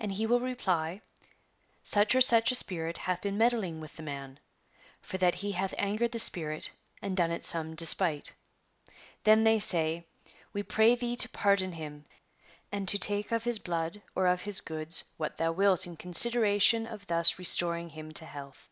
[0.00, 1.00] And he will reply:"
[1.84, 4.40] Such or such a spirit hath been meddling with the man,''
[5.00, 8.32] for that he hath angered the spirit and done it some despite."
[9.22, 10.08] Then they say:"
[10.54, 12.02] We pray thee to pardon him,
[12.72, 16.84] and to take of his blood or of his goods what thou wilt in consideration
[16.88, 18.68] of thus restoring him to health."